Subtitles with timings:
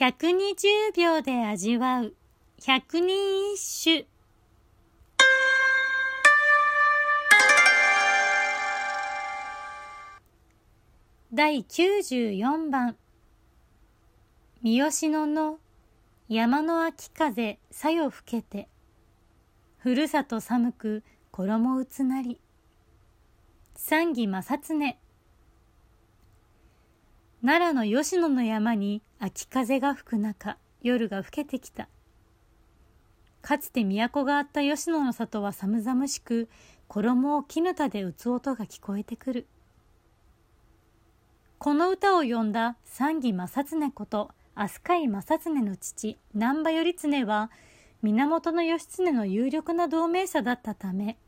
[0.00, 2.14] 120秒で味わう。
[2.64, 4.08] 百人一首。
[11.34, 12.96] 第94番。
[14.62, 15.58] 三好野の
[16.30, 18.70] 山の秋風さよ吹けて。
[19.76, 22.40] ふるさと寒く衣うつなり。
[23.76, 24.96] 三義正常。
[27.42, 31.88] 奈良の吉野の山に秋風が吹く中夜が更けてきた。
[33.42, 36.48] かつて都があった吉野の里は寒々しく
[36.88, 39.46] 衣を絹田で打つ音が聞こえてくる。
[41.58, 47.50] この歌を詠んだ三義正常こと飛鳥井正常の父難波頼常は
[48.00, 51.18] 源義経の有力な同盟者だったため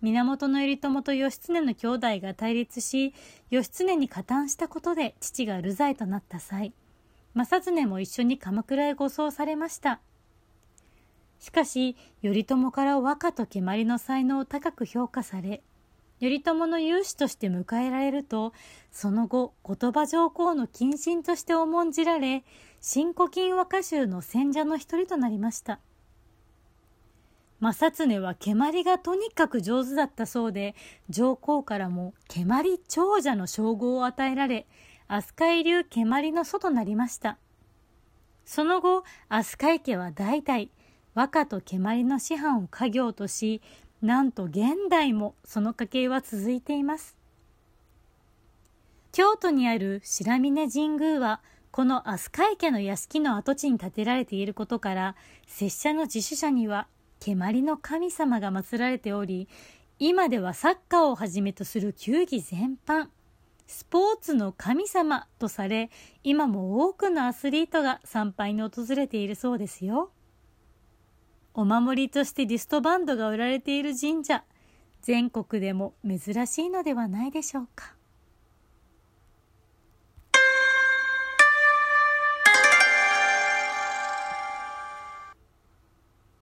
[0.00, 3.12] 源頼朝と義経の兄弟が対立し
[3.50, 6.72] 義経に加担したことで父が流罪となった際
[7.34, 10.00] 正常も一緒に鎌倉へ護送されました
[11.38, 15.62] しかし頼朝から和歌と蹴鞠の才能を高く評価され
[16.20, 18.52] 頼朝の有志として迎えられると
[18.92, 22.44] その後後鳥羽上皇の近親として重んじられ
[22.80, 25.80] 新古今和歌集の選者の一人となりました
[27.60, 30.74] 正常は蹴鞠がとにかく上手だったそうで
[31.08, 34.66] 上皇からも蹴鞠長者の称号を与えられ
[35.14, 37.36] 飛鳥流蹴鞠の祖となりました。
[38.46, 40.66] その後飛鳥井家は代々
[41.14, 43.60] 和歌と蹴鞠の師範を家業とし
[44.00, 47.18] なんと現代もその家系は続いています。
[49.12, 55.14] 京都にある白峰神宮はこの飛鳥井家の屋敷の跡地に建てられていることから
[55.46, 56.88] 拙者の自主者には
[57.20, 59.46] 蹴鞠の神様が祀られており
[59.98, 63.08] 今ではサッカーをはじめとする球技全般。
[63.72, 65.90] スポーツの神様とされ
[66.22, 70.12] 今も多くのアスリートが参拝に訪れているそうですよ。
[71.54, 74.44] お守りとしてリストバンドが売られている神社
[75.00, 77.94] 全国でも珍しいのではないでしょうか